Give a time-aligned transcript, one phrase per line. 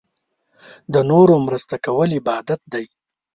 [0.93, 2.85] د نورو مرسته کول عبادت دی.